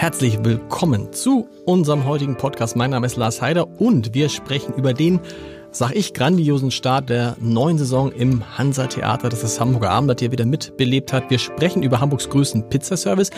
Herzlich 0.00 0.42
willkommen 0.42 1.12
zu 1.12 1.46
unserem 1.66 2.06
heutigen 2.06 2.38
Podcast. 2.38 2.74
Mein 2.74 2.88
Name 2.88 3.04
ist 3.04 3.16
Lars 3.16 3.42
Heider 3.42 3.68
und 3.78 4.14
wir 4.14 4.30
sprechen 4.30 4.72
über 4.72 4.94
den, 4.94 5.20
sag 5.72 5.94
ich, 5.94 6.14
grandiosen 6.14 6.70
Start 6.70 7.10
der 7.10 7.36
neuen 7.38 7.76
Saison 7.76 8.10
im 8.10 8.42
Hansa 8.56 8.86
Theater, 8.86 9.28
das 9.28 9.42
das 9.42 9.60
Hamburger 9.60 9.90
Abendblatt 9.90 10.20
hier 10.20 10.32
wieder 10.32 10.46
mitbelebt 10.46 11.12
hat. 11.12 11.28
Wir 11.28 11.38
sprechen 11.38 11.82
über 11.82 12.00
Hamburgs 12.00 12.30
größten 12.30 12.70
Pizzaservice, 12.70 13.28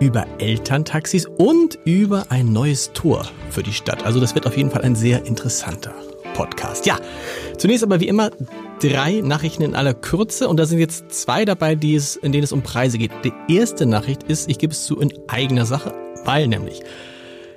über 0.00 0.26
Elterntaxis 0.38 1.26
und 1.38 1.78
über 1.84 2.26
ein 2.30 2.52
neues 2.52 2.92
Tor 2.94 3.24
für 3.50 3.62
die 3.62 3.72
Stadt. 3.72 4.04
Also 4.04 4.18
das 4.18 4.34
wird 4.34 4.48
auf 4.48 4.56
jeden 4.56 4.72
Fall 4.72 4.82
ein 4.82 4.96
sehr 4.96 5.24
interessanter 5.24 5.94
Podcast. 6.34 6.84
Ja, 6.84 6.96
zunächst 7.58 7.84
aber 7.84 8.00
wie 8.00 8.08
immer 8.08 8.30
drei 8.82 9.20
Nachrichten 9.20 9.62
in 9.62 9.74
aller 9.76 9.94
Kürze 9.94 10.48
und 10.48 10.56
da 10.56 10.66
sind 10.66 10.80
jetzt 10.80 11.12
zwei 11.12 11.44
dabei, 11.44 11.76
die 11.76 11.94
es, 11.94 12.16
in 12.16 12.32
denen 12.32 12.42
es 12.42 12.52
um 12.52 12.62
Preise 12.62 12.98
geht. 12.98 13.12
Die 13.24 13.54
erste 13.54 13.86
Nachricht 13.86 14.24
ist, 14.24 14.50
ich 14.50 14.58
gebe 14.58 14.72
es 14.72 14.84
zu, 14.84 14.98
in 14.98 15.12
eigener 15.28 15.66
Sache, 15.66 15.94
weil 16.24 16.48
nämlich 16.48 16.82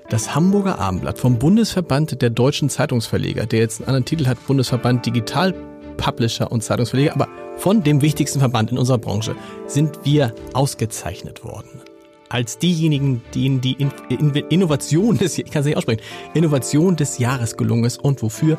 das 0.10 0.36
Hamburger 0.36 0.78
Abendblatt 0.78 1.18
vom 1.18 1.40
Bundesverband 1.40 2.22
der 2.22 2.30
deutschen 2.30 2.70
Zeitungsverleger, 2.70 3.48
der 3.48 3.60
jetzt 3.60 3.80
einen 3.80 3.88
anderen 3.88 4.06
Titel 4.06 4.28
hat, 4.28 4.46
Bundesverband 4.46 5.06
Digital 5.06 5.56
Publisher 5.98 6.52
und 6.52 6.64
Zeitungsverleger, 6.64 7.14
aber 7.14 7.28
von 7.58 7.82
dem 7.82 8.02
wichtigsten 8.02 8.40
Verband 8.40 8.72
in 8.72 8.78
unserer 8.78 9.00
Branche 9.00 9.36
sind 9.66 10.00
wir 10.04 10.36
ausgezeichnet 10.54 11.44
worden 11.44 11.82
als 12.36 12.58
diejenigen, 12.58 13.22
denen 13.34 13.62
die 13.62 13.78
in 13.80 13.94
in 14.10 14.36
Innovation 14.50 15.18
des, 15.18 15.38
ich 15.38 15.50
kann 15.50 15.62
es 15.62 15.68
nicht 15.68 15.78
aussprechen, 15.78 16.02
Innovation 16.34 16.98
des 16.98 17.18
Jahres 17.18 17.56
gelungen 17.56 17.86
ist 17.86 18.04
und 18.04 18.22
wofür? 18.22 18.58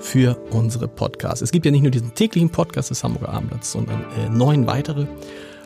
Für 0.00 0.38
unsere 0.50 0.88
Podcasts. 0.88 1.42
Es 1.42 1.50
gibt 1.50 1.66
ja 1.66 1.72
nicht 1.72 1.82
nur 1.82 1.90
diesen 1.90 2.14
täglichen 2.14 2.48
Podcast 2.50 2.90
des 2.90 3.04
Hamburger 3.04 3.30
Abendblatts, 3.30 3.72
sondern 3.72 4.00
äh, 4.16 4.30
neun 4.30 4.66
weitere. 4.66 5.06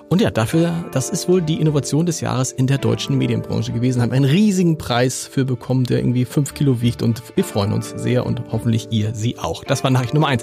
Und 0.09 0.21
ja, 0.21 0.31
dafür, 0.31 0.87
das 0.91 1.11
ist 1.11 1.29
wohl 1.29 1.41
die 1.41 1.61
Innovation 1.61 2.07
des 2.07 2.21
Jahres 2.21 2.51
in 2.51 2.67
der 2.67 2.79
deutschen 2.79 3.17
Medienbranche 3.17 3.73
gewesen. 3.73 4.03
Haben 4.03 4.13
einen 4.13 4.25
riesigen 4.25 4.79
Preis 4.79 5.29
für 5.31 5.45
bekommen, 5.45 5.85
der 5.85 5.99
irgendwie 5.99 6.25
fünf 6.25 6.55
Kilo 6.55 6.81
wiegt 6.81 7.03
und 7.03 7.23
wir 7.37 7.45
freuen 7.45 7.73
uns 7.73 7.91
sehr 7.91 8.27
und 8.27 8.43
hoffentlich 8.51 8.89
ihr 8.91 9.15
sie 9.15 9.39
auch. 9.39 9.63
Das 9.65 9.85
war 9.85 9.91
Nachricht 9.91 10.15
Nummer 10.15 10.29
eins. 10.29 10.43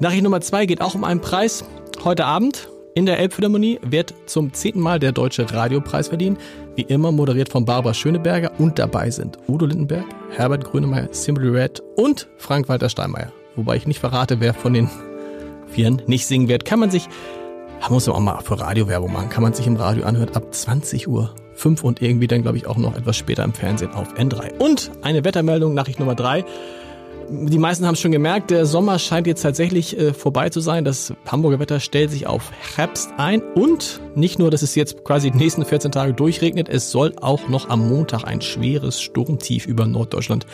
Nachricht 0.00 0.24
Nummer 0.24 0.40
zwei 0.40 0.66
geht 0.66 0.80
auch 0.80 0.94
um 0.94 1.04
einen 1.04 1.20
Preis. 1.20 1.64
Heute 2.02 2.24
Abend 2.24 2.68
in 2.94 3.06
der 3.06 3.18
Elbphilharmonie 3.18 3.78
wird 3.82 4.14
zum 4.26 4.52
zehnten 4.52 4.80
Mal 4.80 4.98
der 4.98 5.12
Deutsche 5.12 5.52
Radiopreis 5.52 6.08
verliehen. 6.08 6.36
Wie 6.74 6.82
immer 6.82 7.12
moderiert 7.12 7.48
von 7.48 7.64
Barbara 7.64 7.94
Schöneberger 7.94 8.50
und 8.58 8.78
dabei 8.78 9.10
sind 9.10 9.38
Udo 9.46 9.66
Lindenberg, 9.66 10.04
Herbert 10.30 10.64
Grönemeyer, 10.64 11.08
Simply 11.12 11.48
Red 11.48 11.82
und 11.96 12.28
Frank-Walter 12.38 12.88
Steinmeier. 12.88 13.32
Wobei 13.54 13.76
ich 13.76 13.86
nicht 13.86 14.00
verrate, 14.00 14.40
wer 14.40 14.54
von 14.54 14.74
den 14.74 14.88
Vieren 15.68 16.02
nicht 16.06 16.26
singen 16.26 16.48
wird. 16.48 16.64
Kann 16.64 16.80
man 16.80 16.90
sich, 16.90 17.08
muss 17.88 18.08
man 18.08 18.16
auch 18.16 18.20
mal 18.20 18.40
für 18.40 18.58
Radiowerbung 18.58 19.12
machen, 19.12 19.28
kann 19.28 19.44
man 19.44 19.54
sich 19.54 19.66
im 19.68 19.76
Radio 19.76 20.04
anhören 20.04 20.34
ab 20.34 20.52
20 20.52 21.06
Uhr 21.06 21.34
5 21.54 21.84
und 21.84 22.02
irgendwie 22.02 22.26
dann 22.26 22.42
glaube 22.42 22.56
ich 22.56 22.66
auch 22.66 22.76
noch 22.76 22.96
etwas 22.96 23.16
später 23.16 23.44
im 23.44 23.52
Fernsehen 23.52 23.92
auf 23.92 24.14
N3. 24.14 24.58
Und 24.58 24.90
eine 25.02 25.24
Wettermeldung, 25.24 25.74
Nachricht 25.74 26.00
Nummer 26.00 26.16
3 26.16 26.44
die 27.30 27.58
meisten 27.58 27.86
haben 27.86 27.94
es 27.94 28.00
schon 28.00 28.10
gemerkt, 28.10 28.50
der 28.50 28.66
Sommer 28.66 28.98
scheint 28.98 29.26
jetzt 29.26 29.42
tatsächlich 29.42 29.96
äh, 29.96 30.12
vorbei 30.12 30.50
zu 30.50 30.60
sein. 30.60 30.84
Das 30.84 31.14
Hamburger 31.26 31.60
Wetter 31.60 31.78
stellt 31.78 32.10
sich 32.10 32.26
auf 32.26 32.50
Herbst 32.76 33.10
ein 33.18 33.40
und 33.54 34.00
nicht 34.16 34.38
nur, 34.40 34.50
dass 34.50 34.62
es 34.62 34.74
jetzt 34.74 35.04
quasi 35.04 35.30
die 35.30 35.38
nächsten 35.38 35.64
14 35.64 35.92
Tage 35.92 36.12
durchregnet, 36.12 36.68
es 36.68 36.90
soll 36.90 37.14
auch 37.20 37.48
noch 37.48 37.68
am 37.68 37.88
Montag 37.88 38.24
ein 38.24 38.40
schweres 38.40 39.00
Sturmtief 39.00 39.66
über 39.66 39.86
Norddeutschland 39.86 40.44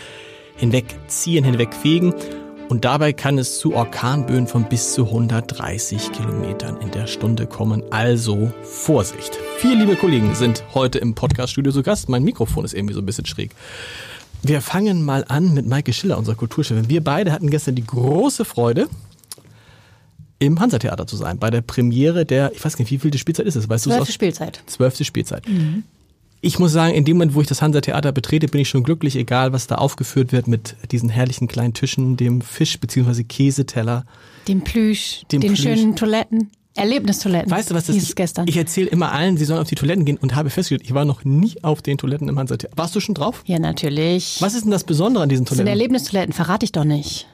hinwegziehen, 0.56 1.44
hinwegfegen. 1.44 2.14
Und 2.68 2.84
dabei 2.84 3.12
kann 3.12 3.38
es 3.38 3.58
zu 3.58 3.74
Orkanböen 3.74 4.46
von 4.46 4.68
bis 4.68 4.92
zu 4.92 5.06
130 5.06 6.10
Kilometern 6.12 6.78
in 6.78 6.90
der 6.90 7.06
Stunde 7.06 7.46
kommen. 7.46 7.84
Also 7.90 8.50
Vorsicht. 8.62 9.38
Vier 9.58 9.76
liebe 9.76 9.94
Kollegen 9.94 10.34
sind 10.34 10.64
heute 10.74 10.98
im 10.98 11.14
Podcaststudio 11.14 11.72
zu 11.72 11.82
Gast. 11.82 12.08
Mein 12.08 12.24
Mikrofon 12.24 12.64
ist 12.64 12.74
irgendwie 12.74 12.94
so 12.94 13.00
ein 13.00 13.06
bisschen 13.06 13.26
schräg. 13.26 13.52
Wir 14.42 14.60
fangen 14.60 15.02
mal 15.04 15.24
an 15.28 15.54
mit 15.54 15.66
Maike 15.66 15.92
Schiller, 15.92 16.18
unserer 16.18 16.36
Kulturchefin. 16.36 16.88
Wir 16.88 17.02
beide 17.02 17.32
hatten 17.32 17.50
gestern 17.50 17.74
die 17.74 17.84
große 17.86 18.44
Freude, 18.44 18.88
im 20.38 20.60
Hansa-Theater 20.60 21.06
zu 21.06 21.16
sein, 21.16 21.38
bei 21.38 21.50
der 21.50 21.62
Premiere 21.62 22.26
der, 22.26 22.52
ich 22.54 22.62
weiß 22.64 22.78
nicht, 22.78 22.90
wie 22.90 22.98
viel 22.98 23.10
die 23.10 23.18
Spielzeit 23.18 23.46
ist 23.46 23.56
es, 23.56 23.68
weißt 23.68 23.86
du 23.86 23.90
Zwölfte 23.90 24.12
Spielzeit. 24.12 24.62
Zwölfte 24.66 25.04
Spielzeit. 25.04 25.48
Mhm. 25.48 25.82
Ich 26.42 26.58
muss 26.58 26.72
sagen, 26.72 26.94
in 26.94 27.04
dem 27.06 27.16
Moment, 27.16 27.34
wo 27.34 27.40
ich 27.40 27.46
das 27.46 27.62
Hansa-Theater 27.62 28.12
betrete, 28.12 28.46
bin 28.46 28.60
ich 28.60 28.68
schon 28.68 28.82
glücklich, 28.84 29.16
egal 29.16 29.52
was 29.54 29.66
da 29.66 29.76
aufgeführt 29.76 30.32
wird 30.32 30.46
mit 30.46 30.76
diesen 30.92 31.08
herrlichen 31.08 31.48
kleinen 31.48 31.72
Tischen, 31.72 32.16
dem 32.18 32.42
Fisch- 32.42 32.78
bzw. 32.78 33.24
Käseteller. 33.24 34.04
Dem 34.46 34.60
Plüsch, 34.60 35.22
dem 35.32 35.40
den 35.40 35.54
Plüsch. 35.54 35.62
schönen 35.62 35.96
Toiletten. 35.96 36.50
Erlebnistoiletten. 36.76 37.50
Weißt 37.50 37.70
du, 37.70 37.74
was 37.74 37.86
das 37.86 37.96
ist? 37.96 38.16
gestern. 38.16 38.46
Ich 38.48 38.56
erzähle 38.56 38.88
immer 38.88 39.12
allen, 39.12 39.36
sie 39.36 39.44
sollen 39.44 39.60
auf 39.60 39.68
die 39.68 39.74
Toiletten 39.74 40.04
gehen 40.04 40.18
und 40.18 40.34
habe 40.34 40.50
festgestellt, 40.50 40.82
ich 40.84 40.94
war 40.94 41.04
noch 41.04 41.24
nie 41.24 41.54
auf 41.62 41.82
den 41.82 41.98
Toiletten 41.98 42.28
im 42.28 42.38
Hansa 42.38 42.56
Warst 42.74 42.94
du 42.94 43.00
schon 43.00 43.14
drauf? 43.14 43.42
Ja, 43.46 43.58
natürlich. 43.58 44.36
Was 44.40 44.54
ist 44.54 44.64
denn 44.64 44.70
das 44.70 44.84
Besondere 44.84 45.22
an 45.22 45.28
diesen 45.28 45.46
Toiletten? 45.46 45.66
Das 45.66 45.72
sind 45.72 45.80
Erlebnistoiletten, 45.80 46.32
verrate 46.32 46.64
ich 46.64 46.72
doch 46.72 46.84
nicht. 46.84 47.26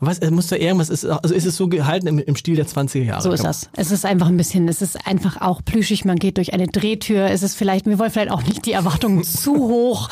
Was, 0.00 0.18
muss 0.30 0.46
da 0.46 0.56
irgendwas, 0.56 0.88
ist, 0.88 1.04
also 1.04 1.34
ist 1.34 1.44
es 1.44 1.56
so 1.56 1.68
gehalten 1.68 2.06
im, 2.06 2.18
im 2.18 2.34
Stil 2.34 2.56
der 2.56 2.66
20er 2.66 3.02
Jahre? 3.02 3.22
So 3.22 3.32
ist 3.32 3.44
das. 3.44 3.68
Es 3.76 3.90
ist 3.90 4.06
einfach 4.06 4.28
ein 4.28 4.36
bisschen, 4.38 4.66
es 4.66 4.80
ist 4.80 5.06
einfach 5.06 5.42
auch 5.42 5.62
plüschig, 5.62 6.06
man 6.06 6.18
geht 6.18 6.38
durch 6.38 6.54
eine 6.54 6.68
Drehtür, 6.68 7.26
es 7.28 7.42
ist 7.42 7.54
vielleicht, 7.54 7.84
wir 7.84 7.98
wollen 7.98 8.10
vielleicht 8.10 8.30
auch 8.30 8.42
nicht 8.42 8.64
die 8.64 8.72
Erwartungen 8.72 9.22
zu 9.24 9.54
hoch. 9.54 10.08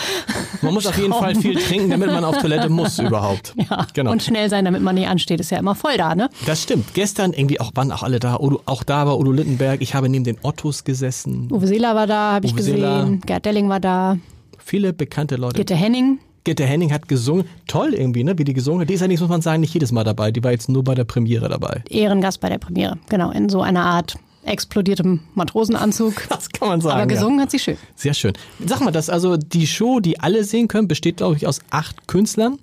Man 0.60 0.74
muss 0.74 0.86
auf 0.86 0.98
jeden 0.98 1.14
Fall 1.14 1.34
viel 1.34 1.54
trinken, 1.56 1.90
damit 1.90 2.08
man 2.08 2.22
auf 2.24 2.36
Toilette 2.38 2.68
muss 2.68 2.98
überhaupt. 2.98 3.54
Ja, 3.56 3.86
genau. 3.94 4.12
und 4.12 4.22
schnell 4.22 4.50
sein, 4.50 4.66
damit 4.66 4.82
man 4.82 4.94
nicht 4.94 5.08
ansteht, 5.08 5.40
ist 5.40 5.50
ja 5.50 5.58
immer 5.58 5.74
voll 5.74 5.96
da, 5.96 6.14
ne? 6.14 6.28
Das 6.44 6.62
stimmt. 6.62 6.92
Gestern 6.92 7.32
irgendwie 7.32 7.58
auch, 7.58 7.70
waren 7.74 7.90
auch 7.90 8.02
alle 8.02 8.20
da, 8.20 8.36
Odo, 8.36 8.60
auch 8.66 8.82
da 8.82 9.06
war 9.06 9.18
Udo 9.18 9.32
Littenberg, 9.32 9.80
ich 9.80 9.94
habe 9.94 10.10
neben 10.10 10.24
den 10.24 10.36
Ottos 10.42 10.84
gesessen. 10.84 11.48
Uwe 11.50 11.66
Seeler 11.66 11.94
war 11.94 12.06
da, 12.06 12.32
habe 12.34 12.46
ich 12.46 12.54
gesehen. 12.54 13.22
Gerd 13.24 13.46
Delling 13.46 13.70
war 13.70 13.80
da. 13.80 14.18
Viele 14.58 14.92
bekannte 14.92 15.36
Leute. 15.36 15.56
Gitte 15.56 15.74
Henning. 15.74 16.18
Gitte 16.48 16.64
Henning 16.64 16.90
hat 16.94 17.08
gesungen. 17.08 17.44
Toll 17.66 17.92
irgendwie, 17.92 18.24
ne? 18.24 18.38
Wie 18.38 18.44
die 18.44 18.54
gesungen 18.54 18.80
hat. 18.80 18.88
Die 18.88 18.94
ist 18.94 19.06
nicht, 19.06 19.20
muss 19.20 19.28
man 19.28 19.42
sagen, 19.42 19.60
nicht 19.60 19.74
jedes 19.74 19.92
Mal 19.92 20.04
dabei. 20.04 20.30
Die 20.30 20.42
war 20.42 20.50
jetzt 20.50 20.70
nur 20.70 20.82
bei 20.82 20.94
der 20.94 21.04
Premiere 21.04 21.46
dabei. 21.50 21.82
Ehrengast 21.90 22.40
bei 22.40 22.48
der 22.48 22.56
Premiere. 22.56 22.96
Genau, 23.10 23.30
in 23.32 23.50
so 23.50 23.60
einer 23.60 23.84
Art 23.84 24.16
explodiertem 24.44 25.20
Matrosenanzug. 25.34 26.14
Das 26.30 26.48
kann 26.48 26.68
man 26.68 26.80
sagen. 26.80 26.96
Aber 26.96 27.06
gesungen 27.06 27.36
ja. 27.36 27.42
hat 27.42 27.50
sie 27.50 27.58
schön. 27.58 27.76
Sehr 27.96 28.14
schön. 28.14 28.32
Sag 28.64 28.80
mal, 28.80 28.92
das 28.92 29.10
also 29.10 29.36
die 29.36 29.66
Show, 29.66 30.00
die 30.00 30.20
alle 30.20 30.42
sehen 30.42 30.68
können, 30.68 30.88
besteht, 30.88 31.18
glaube 31.18 31.36
ich, 31.36 31.46
aus 31.46 31.60
acht 31.68 32.08
Künstlern. 32.08 32.58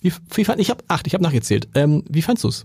Wie, 0.00 0.14
wie 0.32 0.44
fand, 0.44 0.58
ich 0.58 0.70
habe 0.70 0.82
acht, 0.88 1.06
ich 1.06 1.12
habe 1.12 1.22
nachgezählt. 1.22 1.68
Ähm, 1.74 2.04
wie 2.08 2.22
fandst 2.22 2.42
du's? 2.42 2.64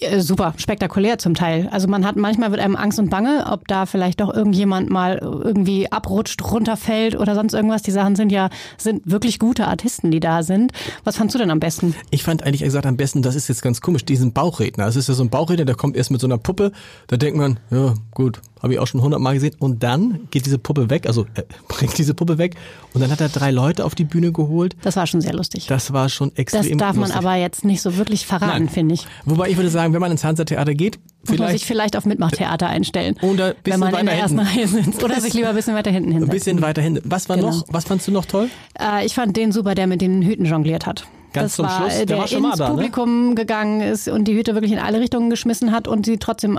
Äh, 0.00 0.20
super, 0.20 0.54
spektakulär 0.56 1.18
zum 1.18 1.34
Teil. 1.34 1.68
Also 1.70 1.86
man 1.86 2.04
hat 2.04 2.16
manchmal 2.16 2.50
wird 2.50 2.60
einem 2.60 2.74
Angst 2.74 2.98
und 2.98 3.10
Bange, 3.10 3.46
ob 3.50 3.68
da 3.68 3.86
vielleicht 3.86 4.20
doch 4.20 4.34
irgendjemand 4.34 4.90
mal 4.90 5.18
irgendwie 5.18 5.90
abrutscht, 5.90 6.42
runterfällt 6.42 7.16
oder 7.16 7.34
sonst 7.36 7.54
irgendwas. 7.54 7.82
Die 7.82 7.92
Sachen 7.92 8.16
sind 8.16 8.32
ja 8.32 8.50
sind 8.76 9.02
wirklich 9.08 9.38
gute 9.38 9.68
Artisten, 9.68 10.10
die 10.10 10.18
da 10.20 10.42
sind. 10.42 10.72
Was 11.04 11.16
fandst 11.16 11.34
du 11.34 11.38
denn 11.38 11.50
am 11.50 11.60
besten? 11.60 11.94
Ich 12.10 12.24
fand 12.24 12.42
eigentlich 12.42 12.62
gesagt 12.62 12.86
am 12.86 12.96
besten, 12.96 13.22
das 13.22 13.36
ist 13.36 13.48
jetzt 13.48 13.62
ganz 13.62 13.80
komisch, 13.80 14.04
diesen 14.04 14.32
Bauchredner. 14.32 14.86
Das 14.86 14.96
ist 14.96 15.08
ja 15.08 15.14
so 15.14 15.22
ein 15.22 15.30
Bauchredner, 15.30 15.64
der 15.64 15.76
kommt 15.76 15.96
erst 15.96 16.10
mit 16.10 16.20
so 16.20 16.26
einer 16.26 16.38
Puppe. 16.38 16.72
Da 17.06 17.16
denkt 17.16 17.38
man, 17.38 17.60
ja 17.70 17.94
gut, 18.10 18.40
habe 18.64 18.72
ich 18.72 18.80
auch 18.80 18.86
schon 18.86 19.02
hundertmal 19.02 19.34
gesehen. 19.34 19.54
Und 19.58 19.82
dann 19.82 20.26
geht 20.30 20.46
diese 20.46 20.58
Puppe 20.58 20.90
weg, 20.90 21.06
also 21.06 21.26
äh, 21.34 21.42
bringt 21.68 21.96
diese 21.98 22.14
Puppe 22.14 22.38
weg. 22.38 22.56
Und 22.94 23.00
dann 23.00 23.10
hat 23.10 23.20
er 23.20 23.28
drei 23.28 23.50
Leute 23.50 23.84
auf 23.84 23.94
die 23.94 24.04
Bühne 24.04 24.32
geholt. 24.32 24.74
Das 24.82 24.96
war 24.96 25.06
schon 25.06 25.20
sehr 25.20 25.34
lustig. 25.34 25.66
Das 25.66 25.92
war 25.92 26.08
schon 26.08 26.34
extrem 26.34 26.62
Das 26.62 26.78
darf 26.78 26.96
lustig. 26.96 27.14
man 27.14 27.24
aber 27.24 27.36
jetzt 27.36 27.64
nicht 27.64 27.82
so 27.82 27.96
wirklich 27.96 28.26
verraten, 28.26 28.68
finde 28.68 28.94
ich. 28.94 29.06
Wobei 29.24 29.50
ich 29.50 29.56
würde 29.56 29.68
sagen, 29.68 29.83
wenn 29.92 30.00
man 30.00 30.10
ins 30.10 30.24
Hansa-Theater 30.24 30.74
geht, 30.74 30.98
Vielleicht, 31.24 31.40
Muss 31.40 31.48
man 31.48 31.58
sich 31.58 31.66
vielleicht 31.66 31.96
auf 31.96 32.04
Mitmachtheater 32.04 32.66
einstellen. 32.68 33.16
Oder 33.22 33.54
wenn 33.64 33.80
man 33.80 33.94
in 33.94 34.06
der 34.06 34.14
ersten 34.16 34.38
Reihe 34.38 34.68
sitzt. 34.68 35.02
Oder 35.02 35.20
sich 35.20 35.32
lieber 35.32 35.48
ein 35.48 35.54
bisschen 35.54 35.74
weiter 35.74 35.90
hinten 35.90 36.12
hinsetzt. 36.12 36.30
Ein 36.30 36.34
bisschen 36.34 36.62
weiter 36.62 36.82
hinten. 36.82 37.00
Was 37.10 37.28
war 37.30 37.36
genau. 37.36 37.48
noch? 37.48 37.64
Was 37.68 37.84
fandst 37.84 38.06
du 38.06 38.12
noch 38.12 38.26
toll? 38.26 38.50
Äh, 38.78 39.06
ich 39.06 39.14
fand 39.14 39.34
den 39.36 39.50
super, 39.50 39.74
der 39.74 39.86
mit 39.86 40.02
den 40.02 40.20
Hüten 40.20 40.44
jongliert 40.44 40.84
hat. 40.84 41.06
Ganz 41.32 41.52
das 41.52 41.56
zum 41.56 41.64
war, 41.66 41.80
Schluss, 41.80 41.96
der, 41.96 42.06
der 42.06 42.18
war 42.18 42.28
schon 42.28 42.44
ins 42.44 42.46
mal 42.46 42.56
da, 42.56 42.70
Publikum 42.70 43.30
ne? 43.30 43.34
gegangen 43.34 43.80
ist 43.80 44.08
und 44.08 44.28
die 44.28 44.34
Hüte 44.34 44.54
wirklich 44.54 44.72
in 44.72 44.78
alle 44.78 45.00
Richtungen 45.00 45.30
geschmissen 45.30 45.72
hat 45.72 45.88
und 45.88 46.04
sie 46.04 46.18
trotzdem 46.18 46.58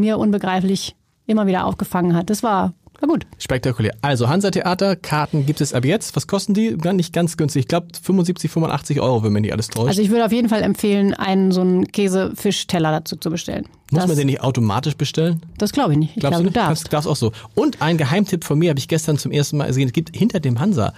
mir 0.00 0.18
unbegreiflich 0.18 0.96
immer 1.26 1.46
wieder 1.46 1.66
aufgefangen 1.66 2.16
hat. 2.16 2.30
Das 2.30 2.42
war 2.42 2.72
Na 3.00 3.06
gut. 3.06 3.26
Spektakulär. 3.38 3.92
Also 4.02 4.28
Hansa 4.28 4.50
Theater, 4.50 4.96
Karten 4.96 5.46
gibt 5.46 5.60
es 5.60 5.72
ab 5.72 5.84
jetzt. 5.84 6.16
Was 6.16 6.26
kosten 6.26 6.54
die? 6.54 6.76
Gar 6.76 6.94
nicht 6.94 7.12
ganz 7.12 7.36
günstig. 7.36 7.60
Ich 7.60 7.68
glaube 7.68 7.88
75, 8.02 8.50
85 8.50 9.00
Euro, 9.00 9.22
wenn 9.22 9.32
man 9.32 9.42
nicht 9.42 9.52
alles 9.52 9.68
täuscht. 9.68 9.88
Also 9.88 10.02
ich 10.02 10.10
würde 10.10 10.24
auf 10.24 10.32
jeden 10.32 10.48
Fall 10.48 10.62
empfehlen, 10.62 11.14
einen 11.14 11.52
so 11.52 11.60
einen 11.60 11.86
Käse-Fisch-Teller 11.86 12.90
dazu 12.90 13.16
zu 13.16 13.30
bestellen. 13.30 13.66
Muss 13.90 14.02
das, 14.02 14.08
man 14.08 14.16
den 14.16 14.26
nicht 14.26 14.42
automatisch 14.42 14.96
bestellen? 14.96 15.40
Das 15.56 15.72
glaube 15.72 15.92
ich 15.92 15.98
nicht. 15.98 16.16
Ich 16.16 16.20
Glaubst 16.20 16.40
glaube, 16.40 16.44
du 16.44 16.50
du 16.50 16.54
darfst. 16.54 16.84
Darfst, 16.84 16.92
darfst 16.92 17.08
auch 17.08 17.16
so. 17.16 17.32
Und 17.54 17.80
ein 17.80 17.96
Geheimtipp 17.96 18.44
von 18.44 18.58
mir 18.58 18.70
habe 18.70 18.78
ich 18.78 18.88
gestern 18.88 19.16
zum 19.16 19.32
ersten 19.32 19.56
Mal 19.56 19.68
gesehen. 19.68 19.86
Es 19.86 19.92
gibt 19.92 20.14
hinter 20.14 20.40
dem 20.40 20.60
Hansa 20.60 20.92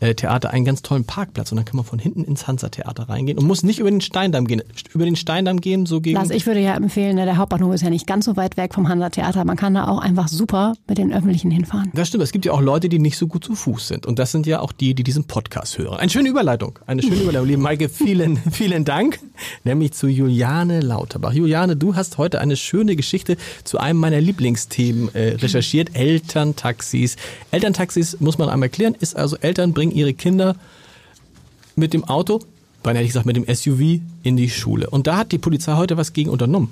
äh, 0.00 0.14
einen 0.26 0.64
ganz 0.64 0.82
tollen 0.82 1.04
Parkplatz 1.04 1.52
und 1.52 1.56
dann 1.56 1.64
kann 1.64 1.76
man 1.76 1.84
von 1.84 1.98
hinten 1.98 2.24
ins 2.24 2.46
Hansa 2.46 2.68
Theater 2.68 3.08
reingehen 3.08 3.38
und 3.38 3.46
muss 3.46 3.62
nicht 3.62 3.78
über 3.78 3.90
den 3.90 4.00
Steindamm 4.00 4.46
gehen. 4.46 4.62
Über 4.92 5.04
den 5.04 5.16
Steindamm 5.16 5.60
gehen, 5.60 5.86
so 5.86 6.00
gegen. 6.00 6.16
Lars, 6.16 6.30
ich 6.30 6.46
würde 6.46 6.60
ja 6.60 6.74
empfehlen, 6.74 7.16
ne, 7.16 7.24
der 7.24 7.36
Hauptbahnhof 7.36 7.74
ist 7.74 7.82
ja 7.82 7.90
nicht 7.90 8.06
ganz 8.06 8.24
so 8.24 8.36
weit 8.36 8.56
weg 8.56 8.74
vom 8.74 8.88
Hansa-Theater. 8.88 9.44
Man 9.44 9.56
kann 9.56 9.74
da 9.74 9.88
auch 9.88 9.98
einfach 9.98 10.28
super 10.28 10.74
mit 10.88 10.98
den 10.98 11.12
Öffentlichen 11.12 11.50
hinfahren. 11.50 11.90
Das 11.94 12.08
stimmt, 12.08 12.24
es 12.24 12.32
gibt 12.32 12.44
ja 12.44 12.52
auch 12.52 12.60
Leute, 12.60 12.88
die 12.88 12.98
nicht 12.98 13.16
so 13.16 13.26
gut 13.26 13.44
zu 13.44 13.54
Fuß 13.54 13.88
sind. 13.88 14.06
Und 14.06 14.18
das 14.18 14.32
sind 14.32 14.46
ja 14.46 14.60
auch 14.60 14.72
die, 14.72 14.94
die 14.94 15.04
diesen 15.04 15.24
Podcast 15.24 15.78
hören. 15.78 15.98
Eine 15.98 16.10
schöne 16.10 16.28
Überleitung. 16.28 16.78
Eine 16.86 17.02
schöne 17.02 17.16
Überleitung. 17.22 17.46
Liebe 17.46 17.62
Maike, 17.62 17.88
vielen, 17.88 18.36
vielen 18.36 18.84
Dank. 18.84 19.18
Nämlich 19.64 19.92
zu 19.92 20.08
Juliane 20.08 20.80
Lauterbach. 20.80 21.32
Juliane, 21.32 21.76
du 21.76 21.94
hast 21.96 22.18
heute 22.18 22.33
eine 22.40 22.56
schöne 22.56 22.96
Geschichte 22.96 23.36
zu 23.64 23.78
einem 23.78 23.98
meiner 23.98 24.20
Lieblingsthemen 24.20 25.14
äh, 25.14 25.34
recherchiert. 25.34 25.94
Elterntaxis. 25.94 27.16
Elterntaxis, 27.50 28.20
muss 28.20 28.38
man 28.38 28.48
einmal 28.48 28.68
erklären, 28.68 28.96
ist 28.98 29.16
also 29.16 29.36
Eltern 29.36 29.72
bringen 29.72 29.92
ihre 29.92 30.14
Kinder 30.14 30.56
mit 31.76 31.92
dem 31.92 32.04
Auto, 32.04 32.40
beinahe 32.82 33.02
ich 33.02 33.08
gesagt 33.08 33.26
mit 33.26 33.36
dem 33.36 33.46
SUV, 33.52 34.00
in 34.22 34.36
die 34.36 34.50
Schule. 34.50 34.90
Und 34.90 35.06
da 35.06 35.16
hat 35.16 35.32
die 35.32 35.38
Polizei 35.38 35.74
heute 35.74 35.96
was 35.96 36.12
gegen 36.12 36.30
unternommen. 36.30 36.70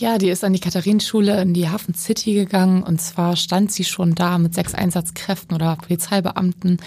Ja, 0.00 0.16
die 0.16 0.30
ist 0.30 0.44
an 0.44 0.54
die 0.54 0.60
Katharinenschule 0.60 1.42
in 1.42 1.52
die 1.52 1.68
Hafen 1.68 1.92
City 1.92 2.32
gegangen 2.32 2.82
und 2.82 3.02
zwar 3.02 3.36
stand 3.36 3.70
sie 3.70 3.84
schon 3.84 4.14
da 4.14 4.38
mit 4.38 4.54
sechs 4.54 4.72
Einsatzkräften 4.72 5.54
oder 5.54 5.76
Polizeibeamten, 5.76 6.78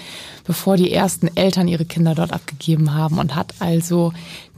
bevor 0.46 0.78
die 0.78 0.92
ersten 0.92 1.30
Eltern 1.38 1.68
ihre 1.68 1.86
Kinder 1.86 2.16
dort 2.16 2.34
abgegeben 2.34 2.96
haben 2.96 3.20
und 3.20 3.36
hat 3.36 3.54
also 3.60 4.14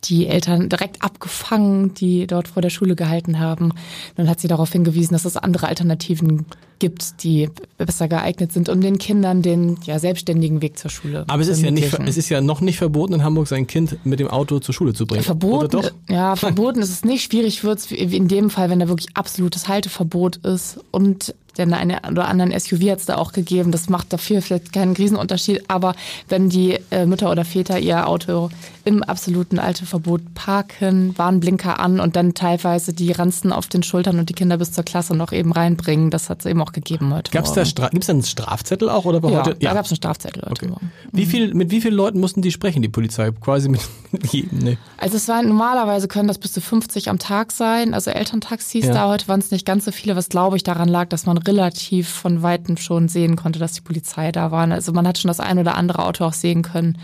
die 0.06 0.28
Eltern 0.28 0.70
direkt 0.70 1.04
abgefangen, 1.04 1.96
die 1.96 2.28
dort 2.28 2.48
vor 2.48 2.62
der 2.62 2.70
Schule 2.70 2.96
gehalten 2.96 3.40
haben. 3.40 3.74
Dann 4.16 4.30
hat 4.30 4.40
sie 4.40 4.48
darauf 4.48 4.72
hingewiesen, 4.72 5.16
dass 5.16 5.26
es 5.26 5.36
andere 5.36 5.68
Alternativen 5.68 6.46
gibt, 6.80 7.24
die 7.24 7.50
besser 7.78 8.08
geeignet 8.08 8.52
sind, 8.52 8.70
um 8.70 8.82
den 8.82 8.98
Kindern 8.98 9.42
den 9.42 9.78
ja, 9.84 10.00
selbstständigen 10.00 10.62
Weg 10.62 10.78
zur 10.78 10.92
Schule 10.92 11.26
Aber 11.28 11.42
es 11.42 11.48
ist 11.48 11.62
ja 11.62 11.72
nicht, 11.72 11.98
es 12.06 12.18
ist 12.18 12.30
ja 12.30 12.42
noch 12.42 12.62
nicht 12.62 12.78
verboten, 12.78 13.14
in 13.14 13.24
Hamburg 13.24 13.48
sein 13.48 13.68
Kind 13.68 13.98
mit 14.06 14.20
dem 14.20 14.28
Auto 14.28 14.60
zur 14.60 14.74
Schule 14.74 14.94
zu 14.94 15.06
bringen. 15.06 15.24
Verboten, 15.24 15.82
ja, 16.10 16.36
verboten 16.36 16.80
ist 16.80 16.90
es 16.90 17.06
nicht. 17.06 17.32
Schwierig 17.32 17.64
wird 17.64 17.80
es 17.80 17.92
in 17.92 18.28
dem 18.28 18.50
Fall, 18.50 18.70
wenn 18.70 18.80
da 18.80 18.88
wirklich 18.88 19.10
absolutes 19.16 19.68
Halteverbot 19.68 20.38
ist 20.38 20.80
und 20.92 21.34
denn 21.58 21.74
eine 21.74 22.02
oder 22.10 22.28
anderen 22.28 22.58
SUV 22.58 22.92
hat 22.92 23.00
es 23.00 23.06
da 23.06 23.16
auch 23.16 23.32
gegeben. 23.32 23.72
Das 23.72 23.90
macht 23.90 24.12
dafür 24.12 24.42
vielleicht 24.42 24.74
keinen 24.74 24.94
Riesenunterschied. 24.94 25.64
Aber 25.70 25.96
wenn 26.28 26.50
die 26.50 26.80
äh, 26.92 27.06
Mütter 27.06 27.32
oder 27.32 27.46
Väter 27.46 27.80
ihr 27.80 28.08
Auto 28.08 28.50
im 28.86 29.04
absoluten 29.04 29.62
Halteverbot 29.62 30.22
parken, 30.36 31.18
Warnblinker 31.18 31.80
an 31.80 32.00
und 32.00 32.16
dann 32.16 32.34
teilweise 32.36 32.94
die 32.94 33.12
Ranzen 33.12 33.52
auf 33.52 33.68
den 33.68 33.84
Schultern 33.84 34.20
und 34.20 34.30
die 34.30 34.34
Kinder 34.34 34.58
bis 34.58 34.72
zur 34.72 34.84
Klasse 34.84 35.16
noch 35.16 35.32
eben 35.32 35.52
reinbringen, 35.52 36.12
das 36.12 36.30
hat 36.30 36.42
es 36.42 36.46
eben 36.46 36.62
auch 36.62 36.72
gegeben 36.72 37.14
heute 37.14 37.32
Gab's 37.32 37.50
da 37.50 37.62
Morgen. 37.62 37.70
Stra 37.70 37.90
gibt's 37.90 38.08
da 38.08 38.14
einen 38.14 38.24
Strafzettel 38.24 38.90
auch 38.90 39.06
oder 39.06 39.24
war 39.24 39.32
ja, 39.32 39.40
heute? 39.40 39.56
da 39.56 39.74
gab 39.74 39.86
es 39.86 39.92
einen 39.92 39.98
Strafzettel 39.98 40.44
heute 40.44 40.56
Okay. 40.56 40.68
Morgen. 40.68 40.92
Wie 41.12 41.26
viel, 41.26 41.54
mit 41.54 41.72
wie 41.72 41.82
vielen 41.82 41.96
Leuten 41.96 42.20
mussten 42.20 42.42
die 42.42 42.52
sprechen, 42.52 42.82
die 42.82 42.88
Polizei? 42.88 43.32
Quasi 43.32 43.70
mit 43.70 43.82
jedem, 44.32 44.60
nee. 44.60 44.78
Also 44.98 45.18
es 45.18 45.28
waren 45.28 45.48
normalerweise 45.48 46.08
können 46.08 46.28
das 46.28 46.38
bis 46.38 46.54
zu 46.54 46.62
50 46.62 47.10
am 47.10 47.20
Tag 47.20 47.52
sein, 47.52 47.94
also 47.94 48.12
Elterntaxis. 48.12 48.86
Ja. 48.86 48.94
Da 48.94 49.10
heute 49.10 49.28
waren 49.28 49.40
es 49.40 49.52
nicht 49.52 49.66
ganz 49.66 49.86
so 49.86 49.92
viele, 49.92 50.16
was 50.16 50.30
glaube 50.30 50.58
ich 50.58 50.64
daran 50.64 50.88
lag, 50.88 51.10
dass 51.10 51.26
man 51.26 51.38
relativ 51.38 52.08
von 52.08 52.44
weitem 52.44 52.78
schon 52.78 53.08
sehen 53.08 53.36
konnte, 53.36 53.60
dass 53.60 53.74
die 53.74 53.82
Polizei 53.82 54.32
da 54.32 54.52
war. 54.52 54.70
Also 54.72 54.94
man 54.94 55.08
hat 55.08 55.18
schon 55.18 55.28
das 55.28 55.40
ein 55.40 55.60
oder 55.60 55.76
andere 55.76 56.06
Auto 56.06 56.26
auch 56.26 56.34
sehen 56.34 56.62
können, 56.62 56.98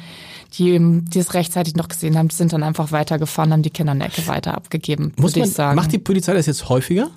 die, 0.53 0.69
eben- 0.71 1.05
die 1.09 1.19
es 1.19 1.33
rechtzeitig 1.33 1.75
noch 1.75 1.87
gesehen 1.87 2.17
haben. 2.17 2.27
Die 2.27 2.35
sind 2.35 2.53
dann 2.53 2.63
einfach 2.63 2.91
weitergefahren, 2.91 3.51
haben 3.53 3.61
die 3.63 3.69
Kinder 3.69 3.93
in 3.93 3.99
der 3.99 4.09
Ecke 4.09 4.27
weiter 4.27 4.55
abgegeben, 4.55 5.13
Muss 5.17 5.31
würde 5.31 5.39
man, 5.41 5.49
ich 5.49 5.55
sagen. 5.55 5.75
macht 5.75 5.91
die 5.91 5.97
Polizei 5.97 6.33
das 6.33 6.45
jetzt 6.45 6.67
häufiger? 6.69 7.09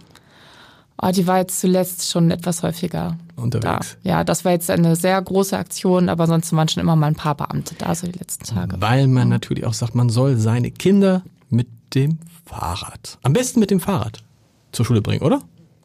oh, 1.03 1.11
die 1.11 1.27
war 1.27 1.39
jetzt 1.39 1.61
zuletzt 1.61 2.09
schon 2.11 2.31
etwas 2.31 2.63
häufiger 2.63 3.19
Unterwegs. 3.37 3.97
da. 4.05 4.09
Ja, 4.09 4.25
das 4.25 4.45
war 4.45 4.53
jetzt 4.53 4.71
eine 4.71 4.95
sehr 4.97 5.21
große 5.21 5.59
Aktion, 5.59 6.09
aber 6.09 6.27
sonst 6.29 6.53
waren 6.53 6.69
schon 6.69 6.81
immer 6.81 6.95
mal 6.97 7.09
ein 7.09 7.17
paar 7.17 7.35
Beamte 7.35 7.75
da, 7.77 7.95
so 7.95 8.07
die 8.07 8.17
letzten 8.19 8.45
Tage. 8.45 8.77
Weil 8.81 9.09
man 9.09 9.29
natürlich 9.29 9.67
auch 9.67 9.75
sagt, 9.75 9.95
man 9.97 10.09
soll 10.09 10.37
seine 10.37 10.71
Kinder 10.71 11.23
mit 11.51 11.67
dem 11.95 12.19
Fahrrad, 12.47 13.19
am 13.23 13.33
besten 13.33 13.59
mit 13.61 13.71
dem 13.73 13.81
Fahrrad 13.81 14.23
zur 14.71 14.85
Schule 14.87 15.03
bringen, 15.03 15.23
oder? 15.23 15.43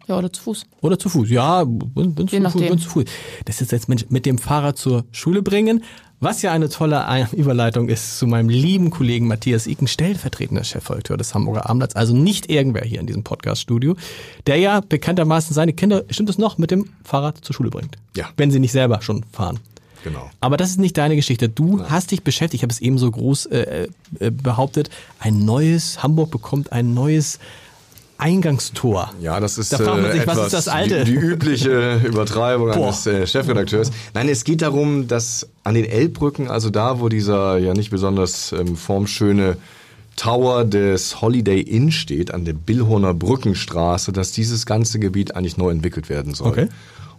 Ja, 0.07 0.17
oder 0.17 0.31
zu 0.31 0.41
Fuß. 0.43 0.65
Oder 0.81 0.97
zu 0.97 1.09
Fuß. 1.09 1.29
Ja, 1.29 1.65
wenn 1.67 2.17
wenn 2.17 2.27
zu, 2.27 2.39
Fuß, 2.51 2.61
wenn 2.61 2.79
zu 2.79 2.89
Fuß. 2.89 3.03
Das 3.45 3.61
ist 3.61 3.71
jetzt 3.71 3.89
Mensch, 3.89 4.05
mit 4.09 4.25
dem 4.25 4.37
Fahrrad 4.39 4.77
zur 4.77 5.05
Schule 5.11 5.41
bringen. 5.43 5.83
Was 6.21 6.41
ja 6.41 6.51
eine 6.51 6.67
tolle 6.67 7.27
Überleitung 7.31 7.87
ist 7.87 8.19
zu 8.19 8.27
meinem 8.27 8.49
lieben 8.49 8.89
Kollegen 8.89 9.27
Matthias 9.27 9.67
Iken, 9.67 9.87
stellvertretender 9.87 10.65
Chefredakteur 10.65 11.15
des 11.15 11.33
Hamburger 11.33 11.69
Abendblatts, 11.69 11.95
also 11.95 12.13
nicht 12.13 12.49
irgendwer 12.49 12.83
hier 12.83 12.99
in 12.99 13.07
diesem 13.07 13.23
Podcast-Studio, 13.23 13.95
der 14.45 14.57
ja 14.57 14.81
bekanntermaßen 14.81 15.53
seine 15.53 15.71
Kinder, 15.71 16.03
stimmt 16.09 16.29
es 16.29 16.37
noch, 16.37 16.57
mit 16.57 16.71
dem 16.71 16.89
Fahrrad 17.05 17.37
zur 17.37 17.55
Schule 17.55 17.69
bringt. 17.69 17.97
Ja. 18.17 18.27
Wenn 18.35 18.51
sie 18.51 18.59
nicht 18.59 18.73
selber 18.73 19.01
schon 19.01 19.23
fahren. 19.31 19.59
Genau. 20.03 20.29
Aber 20.41 20.57
das 20.57 20.71
ist 20.71 20.79
nicht 20.79 20.97
deine 20.97 21.15
Geschichte. 21.15 21.47
Du 21.47 21.85
hast 21.85 22.11
dich 22.11 22.21
beschäftigt, 22.21 22.55
ich 22.55 22.63
habe 22.63 22.73
es 22.73 22.81
eben 22.81 22.97
so 22.97 23.09
groß 23.09 23.45
äh, 23.45 23.87
äh, 24.19 24.31
behauptet, 24.31 24.89
ein 25.19 25.45
neues, 25.45 26.03
Hamburg 26.03 26.31
bekommt 26.31 26.73
ein 26.73 26.93
neues 26.93 27.39
Eingangstor. 28.19 29.11
Ja, 29.21 29.39
das 29.39 29.57
ist 29.57 29.73
Da 29.73 29.77
fragt 29.77 30.01
man 30.01 30.11
äh, 30.11 30.13
sich, 30.13 30.27
was 30.27 30.37
etwas 30.37 30.45
ist 30.47 30.53
das 30.53 30.67
Alte? 30.67 31.05
Die, 31.05 31.11
die 31.11 31.17
übliche 31.17 32.01
Übertreibung 32.05 32.67
Boah. 32.67 32.87
eines 32.87 33.07
äh, 33.07 33.25
Chefredakteurs. 33.25 33.91
Nein, 34.13 34.27
es 34.29 34.43
geht 34.43 34.61
darum, 34.61 35.07
dass 35.07 35.47
an 35.63 35.73
den 35.73 35.85
Elbbrücken, 35.85 36.49
also 36.49 36.69
da, 36.69 36.99
wo 36.99 37.09
dieser 37.09 37.57
ja 37.57 37.73
nicht 37.73 37.89
besonders 37.89 38.51
ähm, 38.51 38.75
formschöne 38.75 39.57
Tower 40.17 40.65
des 40.65 41.21
Holiday 41.21 41.61
Inn 41.61 41.91
steht, 41.91 42.33
an 42.33 42.43
der 42.43 42.53
Billhorner 42.53 43.13
Brückenstraße, 43.13 44.11
dass 44.11 44.33
dieses 44.33 44.65
ganze 44.65 44.99
Gebiet 44.99 45.35
eigentlich 45.35 45.55
neu 45.55 45.69
entwickelt 45.69 46.09
werden 46.09 46.33
soll. 46.33 46.49
Okay. 46.49 46.67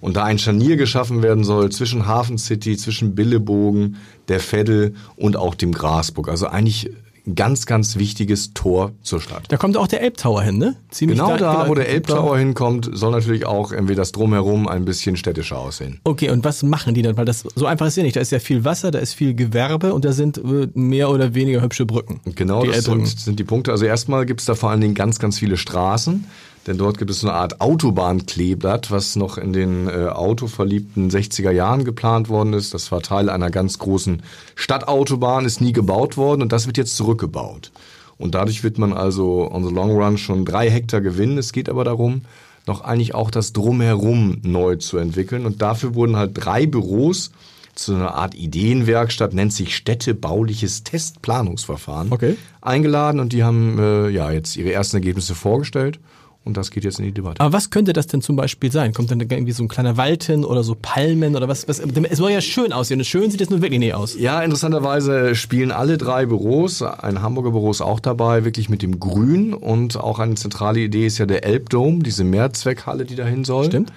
Und 0.01 0.17
da 0.17 0.25
ein 0.25 0.39
Scharnier 0.39 0.77
geschaffen 0.77 1.23
werden 1.23 1.45
soll 1.45 1.71
zwischen 1.71 2.07
Hafen 2.07 2.37
City, 2.37 2.77
zwischen 2.77 3.15
Billebogen, 3.15 3.97
der 4.29 4.41
Veddel 4.41 4.95
und 5.17 5.37
auch 5.37 5.55
dem 5.55 5.73
Grasburg. 5.73 6.29
Also 6.29 6.47
eigentlich 6.47 6.91
ganz, 7.35 7.67
ganz 7.67 7.97
wichtiges 7.97 8.53
Tor 8.55 8.93
zur 9.03 9.21
Stadt. 9.21 9.45
Da 9.49 9.57
kommt 9.57 9.77
auch 9.77 9.87
der 9.87 10.03
Elbtower 10.03 10.43
hin, 10.43 10.59
ne? 10.59 10.77
Ziemlich 10.91 11.19
Genau 11.19 11.37
da, 11.37 11.69
wo 11.69 11.75
der 11.75 11.89
Elbtower. 11.89 12.39
Hinkommt, 12.39 12.91
soll 12.93 13.11
natürlich 13.11 13.47
auch 13.47 13.73
irgendwie 13.73 13.95
das 13.95 14.13
Drumherum 14.13 14.69
ein 14.69 14.85
bisschen 14.85 15.17
städtischer 15.17 15.59
aussehen. 15.59 16.01
Okay, 16.05 16.31
und 16.31 16.45
was 16.45 16.63
machen 16.63 16.95
die 16.95 17.03
dann? 17.03 17.17
Weil 17.17 17.25
das 17.25 17.45
so 17.55 17.67
einfach 17.67 17.87
ist 17.87 17.97
ja 17.97 18.03
nicht. 18.03 18.17
Da 18.17 18.21
ist 18.21 18.33
ja 18.33 18.39
viel 18.39 18.65
Wasser, 18.65 18.91
da 18.91 18.99
ist 18.99 19.15
viel 19.15 19.35
Gewerbe 19.35 19.93
und 19.95 20.05
da 20.05 20.13
sind 20.13 20.39
äh, 20.39 20.69
mehr 20.75 21.11
oder 21.11 21.35
weniger 21.35 21.63
hübsche 21.63 21.87
Brücken. 21.87 22.21
Genau 22.35 22.63
die 22.63 22.71
das 22.71 22.85
sind, 22.85 23.07
sind 23.07 23.39
die 23.39 23.45
Punkte. 23.45 23.73
Also 23.73 23.85
erstmal 23.85 24.27
gibt 24.27 24.41
es 24.41 24.47
da 24.47 24.55
vor 24.55 24.71
allen 24.71 24.81
Dingen 24.81 24.95
ganz, 24.95 25.19
ganz 25.19 25.39
viele 25.39 25.57
Straßen. 25.57 26.25
Denn 26.67 26.77
dort 26.77 26.99
gibt 26.99 27.11
es 27.11 27.25
eine 27.25 27.33
Art 27.33 27.61
Autobahnkleeblatt, 27.61 28.91
was 28.91 29.17
noch 29.17 29.39
in 29.39 29.53
den 29.53 29.89
äh, 29.89 30.09
autoverliebten 30.09 31.11
60er 31.11 31.51
Jahren 31.51 31.85
geplant 31.85 32.29
worden 32.29 32.53
ist. 32.53 32.75
Das 32.75 32.93
war 32.93 33.01
Teil 33.01 33.31
einer 33.31 33.51
ganz 33.51 33.79
großen 33.79 34.23
Stadtautobahn, 34.57 35.47
ist 35.47 35.61
nie 35.61 35.73
gebaut 35.73 36.17
worden 36.17 36.43
und 36.43 36.53
das 36.53 36.67
wird 36.67 36.77
jetzt 36.77 36.97
zurückgebaut. 36.97 37.73
Und 38.19 38.35
dadurch 38.35 38.63
wird 38.63 38.77
man 38.77 38.93
also 38.93 39.51
on 39.51 39.67
the 39.67 39.73
long 39.73 39.93
run 39.93 40.19
schon 40.19 40.45
drei 40.45 40.71
Hektar 40.71 41.01
gewinnen. 41.01 41.39
Es 41.39 41.53
geht 41.53 41.71
aber 41.71 41.85
darum, 41.85 42.23
noch 42.67 42.83
eigentlich 42.83 43.15
auch 43.15 43.31
das 43.31 43.55
Drumherum 43.55 44.39
neu 44.43 44.77
zu 44.77 44.99
entwickeln. 44.99 45.47
Und 45.47 45.63
dafür 45.63 45.95
wurden 45.95 46.17
halt 46.17 46.33
drei 46.35 46.67
Büros 46.67 47.31
zu 47.75 47.95
einer 47.95 48.15
Art 48.15 48.35
Ideenwerkstatt, 48.35 49.33
nennt 49.33 49.55
sich 49.55 49.75
Städtebauliches 49.75 50.85
Testplanungsverfahren, 50.85 52.13
Okay. 52.13 52.37
eingeladen 52.61 53.21
und 53.21 53.33
die 53.33 53.43
haben 53.43 53.79
äh, 53.79 54.11
ja 54.11 54.31
jetzt 54.31 54.57
ihre 54.57 54.73
ersten 54.73 54.97
Ergebnisse 54.97 55.35
vorgestellt 55.35 55.99
und 56.45 56.57
das 56.57 56.71
geht 56.71 56.85
jetzt 56.85 56.99
in 56.99 57.05
die 57.05 57.13
Debatte. 57.13 57.41
Aber 57.41 57.53
was 57.53 57.71
könnte 57.71 57.93
das 57.93 58.07
denn 58.07 58.23
zum 58.23 58.35
Beispiel 58.37 58.73
sein? 58.73 58.95
Kommt 58.95 59.11
dann 59.11 59.19
da 59.19 59.27
irgendwie 59.29 59.53
so 59.53 59.63
ein 59.63 59.69
kleiner 59.69 59.97
Wald 59.97 60.25
hin 60.25 60.45
oder 60.45 60.63
so 60.63 60.75
Palmen 60.81 61.37
oder 61.37 61.49
was? 61.49 61.69
was 61.69 61.81
es 61.81 62.19
soll 62.19 62.31
ja 62.31 62.41
schön 62.41 62.73
aussehen. 62.73 62.99
Und 62.99 63.05
schön 63.05 63.31
sieht 63.31 63.41
es 63.41 63.51
nun 63.51 63.61
wirklich 63.61 63.79
nicht 63.79 63.95
aus. 63.95 64.19
Ja, 64.19 64.41
interessanterweise 64.41 65.35
spielen 65.35 65.71
alle 65.71 65.99
drei 65.99 66.27
Büros, 66.27 66.83
ein 66.83 67.21
Hamburger 67.21 67.51
Büro 67.51 67.71
ist 67.71 67.83
auch 67.83 68.01
dabei, 68.01 68.45
wirklich 68.45 68.71
mit 68.71 68.83
dem 68.83 68.99
Grün 68.99 69.53
und 69.53 69.99
auch 69.99 70.19
eine 70.19 70.35
zentrale 70.35 70.81
Idee 70.81 71.07
ist 71.07 71.19
ja 71.19 71.27
der 71.27 71.45
Elbdome, 71.45 72.03
diese 72.03 72.25
Mehrzweckhalle, 72.25 73.05
die 73.05 73.17
dahin 73.17 73.45
soll. 73.45 73.67
Stimmt. 73.67 73.93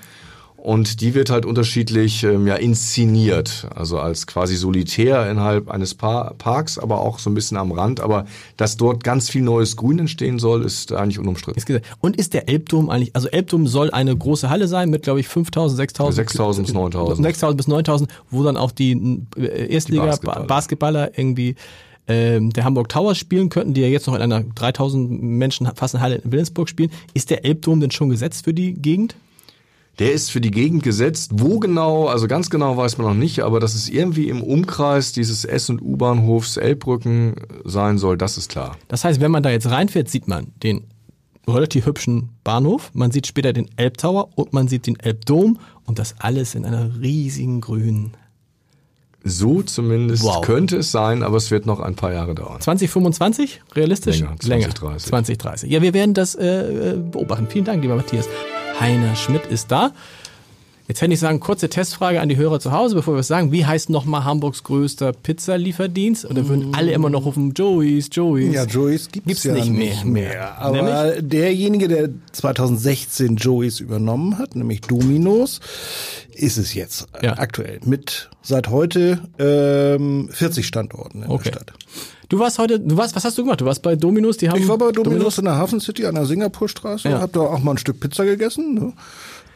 Und 0.63 1.01
die 1.01 1.13
wird 1.13 1.29
halt 1.29 1.45
unterschiedlich 1.45 2.23
ähm, 2.23 2.47
ja, 2.47 2.55
inszeniert, 2.55 3.67
also 3.75 3.99
als 3.99 4.27
quasi 4.27 4.55
solitär 4.55 5.29
innerhalb 5.29 5.69
eines 5.69 5.93
pa 5.93 6.33
Parks, 6.37 6.79
aber 6.79 7.01
auch 7.01 7.19
so 7.19 7.29
ein 7.29 7.33
bisschen 7.33 7.57
am 7.57 7.73
Rand. 7.73 7.99
Aber 7.99 8.27
dass 8.55 8.77
dort 8.77 9.03
ganz 9.03 9.29
viel 9.29 9.41
neues 9.41 9.75
Grün 9.75 9.99
entstehen 9.99 10.39
soll, 10.39 10.63
ist 10.63 10.93
eigentlich 10.93 11.19
unumstritten. 11.19 11.81
Und 11.99 12.15
ist 12.15 12.33
der 12.33 12.47
Elbdom 12.47 12.89
eigentlich, 12.89 13.13
also 13.13 13.27
Elbdom 13.27 13.67
soll 13.67 13.91
eine 13.91 14.15
große 14.15 14.49
Halle 14.49 14.69
sein 14.69 14.89
mit, 14.89 15.03
glaube 15.03 15.19
ich, 15.19 15.27
5000, 15.27 15.75
6000. 15.75 16.15
6000 16.15 16.67
bis 16.67 16.73
9000. 16.73 17.25
6000 17.25 17.57
bis 17.57 17.67
9000, 17.67 18.09
wo 18.29 18.43
dann 18.43 18.55
auch 18.55 18.71
die 18.71 19.19
äh, 19.35 19.67
Erstliga 19.67 20.03
Die 20.03 20.07
Basketballer. 20.07 20.47
Basketballer. 20.47 21.17
Irgendwie 21.19 21.55
ähm, 22.07 22.51
der 22.53 22.63
Hamburg 22.63 22.87
Towers 22.87 23.17
spielen 23.17 23.49
könnten, 23.49 23.73
die 23.73 23.81
ja 23.81 23.87
jetzt 23.87 24.07
noch 24.07 24.15
in 24.15 24.21
einer 24.21 24.43
3000 24.43 25.21
Menschen 25.21 25.67
fassenden 25.75 26.01
Halle 26.01 26.15
in 26.23 26.31
Wilhelmsburg 26.31 26.69
spielen. 26.69 26.91
Ist 27.13 27.31
der 27.31 27.43
Elbdom 27.43 27.81
denn 27.81 27.91
schon 27.91 28.09
gesetzt 28.09 28.45
für 28.45 28.53
die 28.53 28.75
Gegend? 28.75 29.15
Der 29.99 30.11
ist 30.11 30.31
für 30.31 30.41
die 30.41 30.49
Gegend 30.49 30.81
gesetzt. 30.83 31.31
Wo 31.35 31.59
genau, 31.59 32.07
also 32.07 32.27
ganz 32.27 32.49
genau 32.49 32.75
weiß 32.77 32.97
man 32.97 33.07
noch 33.07 33.13
nicht, 33.13 33.41
aber 33.41 33.59
dass 33.59 33.75
es 33.75 33.89
irgendwie 33.89 34.27
im 34.27 34.41
Umkreis 34.41 35.11
dieses 35.11 35.45
S- 35.45 35.69
und 35.69 35.81
U-Bahnhofs 35.81 36.57
Elbbrücken 36.57 37.35
sein 37.63 37.99
soll, 37.99 38.17
das 38.17 38.37
ist 38.37 38.49
klar. 38.49 38.75
Das 38.87 39.03
heißt, 39.03 39.21
wenn 39.21 39.29
man 39.31 39.43
da 39.43 39.51
jetzt 39.51 39.69
reinfährt, 39.69 40.09
sieht 40.09 40.27
man 40.27 40.47
den 40.63 40.85
relativ 41.47 41.85
hübschen 41.85 42.29
Bahnhof, 42.43 42.89
man 42.93 43.11
sieht 43.11 43.27
später 43.27 43.53
den 43.53 43.69
Elbtower 43.77 44.29
und 44.35 44.53
man 44.53 44.67
sieht 44.67 44.87
den 44.87 44.99
Elbdom 44.99 45.59
und 45.85 45.99
das 45.99 46.15
alles 46.19 46.55
in 46.55 46.65
einer 46.65 46.89
riesigen 47.01 47.61
grünen. 47.61 48.13
So 49.25 49.61
zumindest 49.61 50.23
Wow. 50.23 50.41
könnte 50.41 50.77
es 50.77 50.91
sein, 50.91 51.21
aber 51.23 51.37
es 51.37 51.49
wird 51.51 51.65
noch 51.65 51.79
ein 51.79 51.95
paar 51.95 52.11
Jahre 52.13 52.33
dauern. 52.35 52.59
2025? 52.59 53.61
Realistisch? 53.75 54.19
Länger, 54.19 54.35
2030. 54.39 55.07
2030. 55.09 55.71
Ja, 55.71 55.81
wir 55.81 55.93
werden 55.93 56.13
das 56.13 56.35
äh, 56.35 56.91
äh, 56.93 56.97
beobachten. 56.97 57.47
Vielen 57.49 57.63
Dank, 57.65 57.81
lieber 57.81 57.95
Matthias. 57.95 58.27
Heiner 58.79 59.15
Schmidt 59.15 59.45
ist 59.45 59.71
da. 59.71 59.91
Jetzt 60.87 61.01
hätte 61.01 61.13
ich 61.13 61.19
sagen, 61.19 61.39
kurze 61.39 61.69
Testfrage 61.69 62.19
an 62.19 62.27
die 62.27 62.35
Hörer 62.35 62.59
zu 62.59 62.73
Hause, 62.73 62.95
bevor 62.95 63.15
wir 63.15 63.21
es 63.21 63.27
sagen. 63.29 63.53
Wie 63.53 63.65
heißt 63.65 63.89
nochmal 63.89 64.25
Hamburgs 64.25 64.63
größter 64.63 65.13
Pizzalieferdienst? 65.13 66.25
Oder 66.25 66.49
würden 66.49 66.75
alle 66.75 66.91
immer 66.91 67.09
noch 67.09 67.25
rufen, 67.25 67.53
Joey's, 67.53 68.09
Joey's? 68.11 68.53
Ja, 68.53 68.65
Joey's 68.65 69.09
gibt's, 69.09 69.27
Gibt's 69.27 69.43
ja 69.45 69.53
nicht 69.53 69.71
mehr. 69.71 70.03
mehr. 70.03 70.57
Aber 70.57 71.21
derjenige, 71.21 71.87
der 71.87 72.09
2016 72.33 73.37
Joey's 73.37 73.79
übernommen 73.79 74.37
hat, 74.37 74.57
nämlich 74.57 74.81
Dominos, 74.81 75.61
ist 76.33 76.57
es 76.57 76.73
jetzt 76.73 77.07
Ja. 77.21 77.37
aktuell 77.37 77.79
mit 77.85 78.29
seit 78.41 78.67
heute 78.69 79.21
ähm, 79.39 80.27
40 80.33 80.67
Standorten 80.67 81.23
in 81.23 81.29
Okay. 81.29 81.43
der 81.51 81.59
Stadt. 81.59 81.73
Du 82.29 82.39
warst 82.39 82.57
heute, 82.59 82.79
du 82.79 82.97
warst, 82.97 83.15
was 83.15 83.25
hast 83.25 83.37
du 83.37 83.43
gemacht? 83.43 83.61
Du 83.61 83.65
warst 83.65 83.81
bei 83.81 83.95
Dominos, 83.95 84.37
die 84.37 84.49
haben. 84.49 84.59
Ich 84.61 84.67
war 84.67 84.77
bei 84.77 84.91
Dominos 84.91 85.37
in 85.37 85.45
der 85.45 85.55
Hafen 85.55 85.79
City 85.79 86.05
an 86.05 86.15
der 86.15 86.25
Singapurstraße, 86.25 87.09
Ja. 87.09 87.19
hab 87.21 87.33
da 87.33 87.41
auch 87.41 87.59
mal 87.61 87.71
ein 87.71 87.77
Stück 87.77 87.99
Pizza 87.99 88.25
gegessen. 88.25 88.73
Ne? 88.75 88.93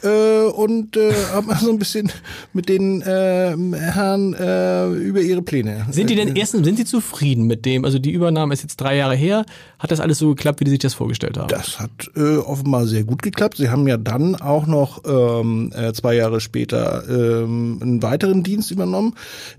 Äh, 0.03 0.45
und 0.51 0.95
äh, 0.95 1.11
hab 1.33 1.47
mal 1.47 1.57
so 1.57 1.71
ein 1.71 1.79
bisschen 1.79 2.11
mit 2.53 2.69
den 2.69 3.01
äh, 3.01 3.55
Herren 3.75 4.33
äh, 4.35 4.89
über 4.91 5.21
ihre 5.21 5.41
Pläne. 5.41 5.87
Sind 5.89 6.09
die 6.11 6.15
denn 6.15 6.35
äh, 6.35 6.39
erstens, 6.39 6.65
sind 6.65 6.77
sie 6.77 6.85
zufrieden 6.85 7.47
mit 7.47 7.65
dem? 7.65 7.83
Also 7.83 7.97
die 7.97 8.11
Übernahme 8.11 8.53
ist 8.53 8.61
jetzt 8.61 8.77
drei 8.77 8.95
Jahre 8.97 9.15
her. 9.15 9.43
Hat 9.79 9.89
das 9.89 9.99
alles 9.99 10.19
so 10.19 10.29
geklappt, 10.29 10.59
wie 10.59 10.65
die 10.65 10.71
sich 10.71 10.79
das 10.79 10.93
vorgestellt 10.93 11.37
haben? 11.37 11.47
Das 11.47 11.79
hat 11.79 12.11
äh, 12.15 12.37
offenbar 12.37 12.85
sehr 12.85 13.05
gut 13.05 13.23
geklappt. 13.23 13.57
Sie 13.57 13.69
haben 13.69 13.87
ja 13.87 13.97
dann 13.97 14.35
auch 14.35 14.67
noch 14.67 15.01
ähm, 15.07 15.71
äh, 15.75 15.93
zwei 15.93 16.13
Jahre 16.15 16.41
später 16.41 17.03
ähm, 17.09 17.79
einen 17.81 18.03
weiteren 18.03 18.43
Dienst 18.43 18.69
übernommen, 18.69 19.15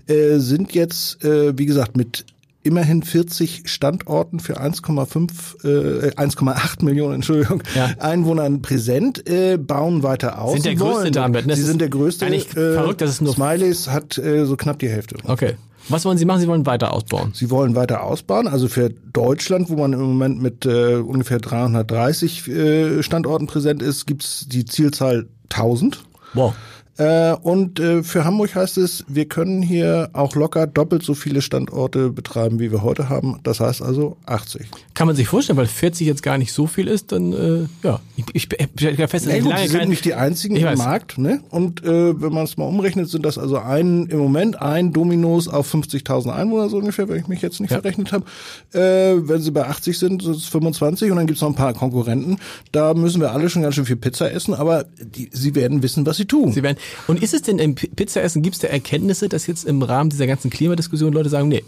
äh, 0.07 0.37
sind 0.37 0.73
jetzt, 0.73 1.21
äh, 1.25 1.57
wie 1.57 1.65
gesagt, 1.65 1.97
mit 1.97 2.23
immerhin 2.63 3.03
40 3.03 3.63
Standorten 3.69 4.39
für 4.39 4.59
1,5, 4.59 5.63
äh, 5.63 6.11
1,8 6.15 6.83
Millionen 6.83 7.15
Entschuldigung, 7.15 7.63
Ja. 7.75 7.91
Einwohnern 7.99 8.61
präsent, 8.61 9.27
äh, 9.29 9.57
bauen 9.57 10.03
weiter 10.03 10.41
aus. 10.41 10.53
Sind 10.53 10.65
der 10.65 10.75
größte 10.75 10.93
wollen- 11.03 11.13
damit, 11.13 11.45
ne? 11.47 11.55
Sie 11.55 11.63
sind 11.63 11.79
der 11.81 11.89
größte. 11.89 12.25
eigentlich 12.25 12.47
verrückt, 12.49 13.01
dass 13.01 13.11
es 13.11 13.21
nur- 13.21 13.33
Smileys 13.33 13.87
hat 13.89 14.17
äh, 14.17 14.45
so 14.45 14.55
knapp 14.57 14.79
die 14.79 14.89
Hälfte. 14.89 15.15
Okay. 15.23 15.53
Was 15.87 16.05
wollen 16.05 16.17
sie 16.17 16.25
machen? 16.25 16.41
Sie 16.41 16.47
wollen 16.47 16.65
weiter 16.65 16.93
ausbauen. 16.93 17.31
Sie 17.33 17.49
wollen 17.49 17.73
weiter 17.75 18.03
ausbauen. 18.03 18.47
Also 18.47 18.67
für 18.67 18.89
Deutschland, 18.89 19.69
wo 19.69 19.75
man 19.77 19.93
im 19.93 20.01
Moment 20.01 20.39
mit 20.41 20.65
äh, 20.65 20.95
ungefähr 20.95 21.39
330 21.39 22.47
äh, 22.47 23.01
Standorten 23.01 23.47
präsent 23.47 23.81
ist, 23.81 24.05
gibt's 24.05 24.45
die 24.47 24.65
Zielzahl 24.65 25.27
1000. 25.49 26.03
Wow. 26.33 26.53
Äh, 26.99 27.33
und 27.41 27.79
äh, 27.79 28.03
für 28.03 28.25
Hamburg 28.25 28.53
heißt 28.55 28.77
es, 28.77 29.05
wir 29.07 29.23
können 29.25 29.61
hier 29.61 30.09
auch 30.11 30.35
locker 30.35 30.67
doppelt 30.67 31.01
so 31.01 31.13
viele 31.13 31.41
Standorte 31.41 32.09
betreiben, 32.09 32.59
wie 32.59 32.71
wir 32.73 32.83
heute 32.83 33.07
haben. 33.07 33.39
Das 33.43 33.61
heißt 33.61 33.81
also 33.81 34.17
80. 34.25 34.67
Kann 34.95 35.07
man 35.07 35.15
sich 35.15 35.27
vorstellen, 35.29 35.55
weil 35.57 35.65
40 35.67 36.05
jetzt 36.05 36.23
gar 36.23 36.37
nicht 36.37 36.51
so 36.51 36.67
viel 36.67 36.87
ist, 36.89 37.13
dann 37.13 37.31
äh, 37.31 37.67
ja. 37.87 38.01
Ich, 38.17 38.25
ich, 38.33 38.49
ich 38.51 38.69
stelle 38.77 39.07
fest, 39.07 39.27
ich 39.27 39.41
gut, 39.43 39.53
sie 39.57 39.67
sind 39.69 39.87
nicht 39.87 40.03
die 40.03 40.13
einzigen 40.13 40.57
Ich 40.57 40.61
im 40.63 40.67
weiß. 40.67 40.77
Markt, 40.77 41.17
ne? 41.17 41.39
Und 41.49 41.83
äh, 41.85 42.21
wenn 42.21 42.33
man 42.33 42.43
es 42.43 42.57
mal 42.57 42.65
umrechnet, 42.65 43.09
sind 43.09 43.25
das 43.25 43.37
also 43.37 43.57
ein 43.59 44.07
im 44.07 44.17
Moment 44.19 44.61
ein 44.61 44.91
Dominos 44.91 45.47
auf 45.47 45.73
50.000 45.73 46.29
Einwohner 46.33 46.67
so 46.67 46.77
ungefähr, 46.79 47.07
wenn 47.07 47.17
ich 47.21 47.27
mich 47.27 47.41
jetzt 47.41 47.61
nicht 47.61 47.71
Ja. 47.71 47.79
verrechnet 47.79 48.11
habe. 48.11 48.25
Äh, 48.73 49.25
wenn 49.27 49.41
sie 49.41 49.51
bei 49.51 49.65
80 49.67 49.97
sind, 49.97 50.21
sind 50.21 50.35
es 50.35 50.45
25 50.47 51.11
und 51.11 51.15
dann 51.17 51.27
gibt's 51.27 51.41
noch 51.41 51.49
ein 51.49 51.55
paar 51.55 51.73
Konkurrenten. 51.73 52.37
Da 52.73 52.93
müssen 52.93 53.21
wir 53.21 53.31
alle 53.31 53.49
schon 53.49 53.61
ganz 53.61 53.75
schön 53.75 53.85
viel 53.85 53.95
Pizza 53.95 54.29
essen, 54.31 54.53
aber 54.53 54.83
die, 55.01 55.29
sie 55.31 55.55
werden 55.55 55.81
wissen, 55.81 56.05
was 56.05 56.17
sie 56.17 56.25
tun. 56.25 56.51
Sie 56.51 56.61
werden, 56.61 56.77
und 57.07 57.21
ist 57.21 57.33
es 57.33 57.41
denn 57.41 57.59
im 57.59 57.75
Pizzaessen, 57.75 58.41
gibt 58.41 58.55
es 58.55 58.61
da 58.61 58.67
Erkenntnisse, 58.67 59.29
dass 59.29 59.47
jetzt 59.47 59.65
im 59.65 59.81
Rahmen 59.81 60.09
dieser 60.09 60.27
ganzen 60.27 60.49
Klimadiskussion 60.49 61.13
Leute 61.13 61.29
sagen, 61.29 61.47
nee, 61.49 61.63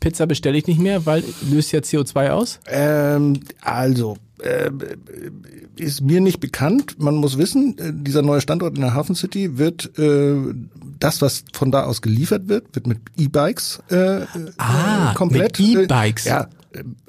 Pizza 0.00 0.26
bestelle 0.26 0.56
ich 0.56 0.66
nicht 0.66 0.80
mehr, 0.80 1.04
weil 1.06 1.22
löst 1.50 1.72
ja 1.72 1.80
CO2 1.80 2.30
aus? 2.30 2.58
Ähm, 2.66 3.40
also, 3.60 4.16
äh, 4.38 4.70
ist 5.76 6.00
mir 6.00 6.20
nicht 6.20 6.40
bekannt. 6.40 6.96
Man 6.98 7.16
muss 7.16 7.36
wissen, 7.38 7.76
äh, 7.78 7.92
dieser 7.94 8.22
neue 8.22 8.40
Standort 8.40 8.76
in 8.76 8.80
der 8.80 8.94
Hafen 8.94 9.14
City 9.14 9.58
wird 9.58 9.98
äh, 9.98 10.34
das, 10.98 11.20
was 11.22 11.44
von 11.52 11.70
da 11.70 11.84
aus 11.84 12.00
geliefert 12.02 12.48
wird, 12.48 12.74
wird 12.74 12.86
mit 12.86 12.98
E-Bikes 13.18 13.80
äh, 13.90 14.20
Ah, 14.58 15.12
äh, 15.12 15.14
komplett. 15.14 15.58
mit 15.58 15.60
E-Bikes. 15.60 16.26
Äh, 16.26 16.28
ja, 16.30 16.40
äh, 16.42 16.46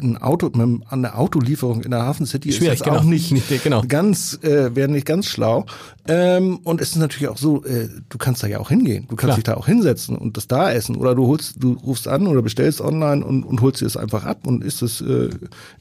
ein 0.02 0.18
Auto, 0.18 0.50
mit, 0.54 0.82
an 0.90 1.02
der 1.02 1.20
Autolieferung 1.20 1.84
in 1.84 1.92
der 1.92 2.02
Hafen 2.04 2.26
City 2.26 2.52
Schwierig, 2.52 2.74
ist 2.74 2.80
das 2.82 2.88
genau. 2.88 3.00
auch 3.00 3.04
nicht, 3.04 3.32
Nicht, 3.32 3.64
genau. 3.64 3.84
ganz, 3.88 4.40
äh, 4.42 4.76
wäre 4.76 4.90
nicht 4.90 5.06
ganz 5.06 5.28
schlau. 5.28 5.66
Ähm, 6.08 6.58
und 6.64 6.82
es 6.82 6.90
ist 6.90 6.96
natürlich 6.98 7.28
auch 7.28 7.38
so, 7.38 7.64
äh, 7.64 7.88
du 8.10 8.18
kannst 8.18 8.42
da 8.44 8.48
ja 8.48 8.60
auch 8.60 8.70
hingehen. 8.70 9.06
Du 9.08 9.16
kannst 9.16 9.26
Klar. 9.26 9.36
dich 9.36 9.44
da 9.44 9.54
auch 9.56 9.68
hinsetzen 9.68 10.18
und 10.18 10.38
das 10.38 10.48
da 10.48 10.72
essen. 10.72 10.96
Oder 10.96 11.14
du 11.14 11.28
holst, 11.28 11.56
du 11.62 11.74
rufst 11.74 12.08
an 12.08 12.28
oder 12.28 12.42
bestellst 12.42 12.82
online 12.82 13.24
und, 13.24 13.44
und 13.44 13.62
holst 13.62 13.82
dir 13.82 13.86
es 13.86 13.98
einfach 13.98 14.26
ab 14.26 14.48
und 14.48 14.64
isst 14.64 14.82
es 14.82 15.02
äh, 15.02 15.30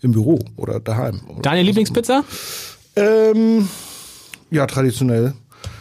im 0.02 0.12
Büro 0.12 0.38
oder 0.56 0.78
daheim. 0.80 1.20
Deine 1.42 1.62
Lieblingspizza? 1.62 2.24
Ähm, 2.96 3.68
ja, 4.50 4.66
traditionell. 4.66 5.32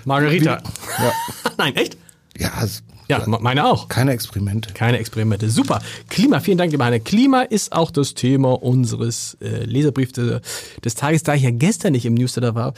Margarita. 0.05 0.61
Ja, 0.99 1.11
Nein, 1.57 1.75
echt? 1.75 1.97
Ja, 2.39 2.51
es- 2.63 2.83
Ja, 3.07 3.23
me- 3.27 3.39
meine 3.41 3.65
auch. 3.67 3.87
keine 3.87 4.11
Experimente. 4.13 4.73
Keine 4.73 4.97
Experimente. 4.99 5.49
Super. 5.49 5.81
Klima, 6.09 6.39
vielen 6.39 6.57
Dank, 6.57 6.71
lieber 6.71 6.85
Heine. 6.85 6.99
Klima 6.99 7.41
ist 7.41 7.71
auch 7.73 7.91
das 7.91 8.13
Thema 8.13 8.53
unseres 8.63 9.37
äh, 9.41 9.63
Leserbriefs 9.65 10.13
des, 10.13 10.41
des 10.83 10.95
Tages. 10.95 11.23
Da 11.23 11.33
ich 11.35 11.43
ja 11.43 11.51
gestern 11.51 11.91
nicht 11.93 12.05
im 12.05 12.13
Newsletter 12.13 12.55
war, 12.55 12.73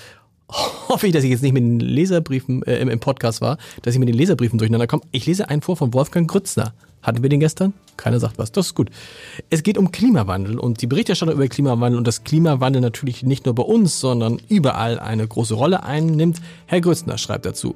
hoffe 0.89 1.07
ich, 1.07 1.13
dass 1.13 1.23
ich 1.23 1.29
jetzt 1.31 1.43
nicht 1.43 1.53
mit 1.53 1.63
den 1.63 1.79
Leserbriefen 1.79 2.63
äh, 2.63 2.79
im, 2.79 2.89
im 2.89 2.99
Podcast 2.99 3.39
war, 3.41 3.57
dass 3.83 3.93
ich 3.93 3.99
mit 3.99 4.09
den 4.09 4.15
Leserbriefen 4.17 4.57
durcheinander 4.57 4.87
komme. 4.87 5.03
Ich 5.11 5.25
lese 5.25 5.49
einen 5.49 5.61
vor 5.61 5.77
von 5.77 5.93
Wolfgang 5.93 6.29
Grützner. 6.29 6.73
Hatten 7.01 7.23
wir 7.23 7.29
den 7.29 7.39
gestern? 7.39 7.73
Keiner 7.97 8.19
sagt 8.19 8.37
was. 8.37 8.51
Das 8.51 8.67
ist 8.67 8.75
gut. 8.75 8.89
Es 9.49 9.63
geht 9.63 9.77
um 9.79 9.91
Klimawandel 9.91 10.59
und 10.59 10.81
die 10.83 10.87
Berichterstattung 10.87 11.33
über 11.35 11.47
Klimawandel 11.47 11.97
und 11.97 12.05
dass 12.05 12.23
Klimawandel 12.23 12.79
natürlich 12.81 13.23
nicht 13.23 13.45
nur 13.47 13.55
bei 13.55 13.63
uns, 13.63 13.99
sondern 13.99 14.39
überall 14.49 14.99
eine 14.99 15.27
große 15.27 15.55
Rolle 15.55 15.81
einnimmt. 15.83 16.39
Herr 16.67 16.79
Grützner 16.79 17.17
schreibt 17.17 17.45
dazu. 17.45 17.75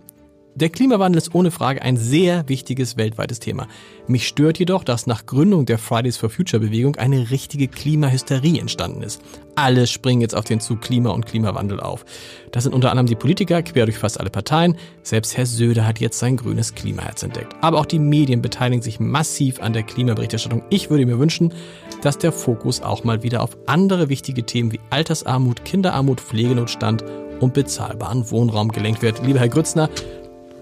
Der 0.58 0.70
Klimawandel 0.70 1.18
ist 1.18 1.36
ohne 1.36 1.52
Frage 1.52 1.82
ein 1.82 1.98
sehr 1.98 2.48
wichtiges 2.48 2.96
weltweites 2.96 3.42
Thema. 3.42 3.68
Mich 4.08 4.26
stört 4.26 4.58
jedoch, 4.58 4.86
dass 4.86 5.06
nach 5.06 5.26
Gründung 5.26 5.66
der 5.66 5.78
Fridays 5.78 6.16
for 6.16 6.30
Future 6.30 6.62
Bewegung 6.62 6.96
eine 6.96 7.30
richtige 7.30 7.68
Klimahysterie 7.68 8.62
entstanden 8.62 9.04
ist. 9.04 9.22
Alle 9.56 9.86
springen 9.86 10.22
jetzt 10.22 10.34
auf 10.34 10.46
den 10.46 10.62
Zug 10.62 10.80
Klima 10.80 11.10
und 11.10 11.26
Klimawandel 11.26 11.82
auf. 11.82 12.06
Das 12.54 12.64
sind 12.64 12.74
unter 12.74 12.90
anderem 12.90 13.08
die 13.08 13.16
Politiker 13.16 13.64
quer 13.64 13.84
durch 13.84 13.98
fast 13.98 14.18
alle 14.18 14.30
Parteien. 14.30 14.78
Selbst 15.04 15.36
Herr 15.36 15.46
Söder 15.46 15.86
hat 15.86 16.00
jetzt 16.00 16.20
sein 16.20 16.38
grünes 16.38 16.74
Klimaherz 16.74 17.22
entdeckt. 17.22 17.54
Aber 17.60 17.78
auch 17.78 17.86
die 17.86 18.00
Medien 18.00 18.42
beteiligen 18.42 18.82
sich 18.82 19.02
massiv 19.02 19.62
an 19.62 19.74
der 19.74 19.84
Klimaberichterstattung. 19.84 20.64
Ich 20.70 20.90
würde 20.90 21.06
mir 21.06 21.20
wünschen, 21.20 21.54
dass 22.02 22.18
der 22.18 22.32
Fokus 22.32 22.82
auch 22.82 23.04
mal 23.04 23.24
wieder 23.24 23.44
auf 23.44 23.58
andere 23.66 24.08
wichtige 24.08 24.46
Themen 24.46 24.72
wie 24.72 24.80
Altersarmut, 24.90 25.66
Kinderarmut, 25.66 26.22
Pflegenotstand 26.22 27.04
und 27.42 27.54
bezahlbaren 27.54 28.32
Wohnraum 28.32 28.72
gelenkt 28.72 29.02
wird. 29.02 29.22
Lieber 29.26 29.40
Herr 29.40 29.50
Grützner, 29.50 29.90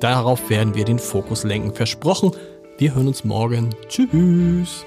Darauf 0.04 0.50
werden 0.50 0.76
wir 0.76 0.84
den 0.84 1.00
Fokus 1.00 1.46
lenken. 1.46 1.74
Versprochen. 1.74 2.32
Wir 2.78 2.94
hören 2.94 3.08
uns 3.08 3.24
morgen. 3.24 3.74
Tschüss. 3.88 4.84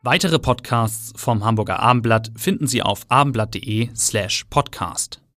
Weitere 0.00 0.38
Podcasts 0.38 1.12
vom 1.16 1.44
Hamburger 1.44 1.80
Abendblatt 1.80 2.32
finden 2.34 2.66
Sie 2.66 2.80
auf 2.80 3.04
abendblatt.de 3.10 3.90
slash 3.94 4.46
podcast. 4.48 5.20